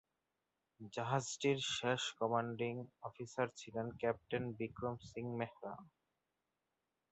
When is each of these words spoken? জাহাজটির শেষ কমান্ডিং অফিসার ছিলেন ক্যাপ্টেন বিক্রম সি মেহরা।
জাহাজটির 0.93 1.59
শেষ 1.71 2.01
কমান্ডিং 2.19 2.73
অফিসার 3.01 3.47
ছিলেন 3.57 3.87
ক্যাপ্টেন 3.99 4.43
বিক্রম 4.57 4.95
সি 5.07 5.21
মেহরা। 5.39 5.73